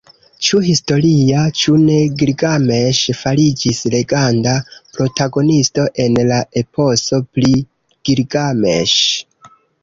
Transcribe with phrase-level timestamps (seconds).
[0.45, 4.55] Ĉu historia, ĉu ne, Gilgameŝ fariĝis legenda
[4.97, 7.53] protagonisto en la "Eposo pri
[8.11, 8.99] Gilgameŝ".